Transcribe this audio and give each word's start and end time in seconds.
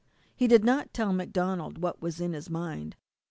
He 0.35 0.47
did 0.47 0.63
not 0.63 0.95
tell 0.95 1.13
MacDonald 1.13 1.77
what 1.77 2.01
was 2.01 2.19
in 2.19 2.33
his 2.33 2.49
mind. 2.49 2.95